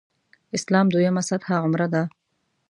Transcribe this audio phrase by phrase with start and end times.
[0.57, 2.03] اسلام دویمه سطح عمره ده.